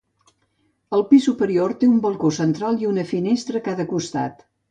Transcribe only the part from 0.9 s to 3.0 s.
El pis superior té un balcó central i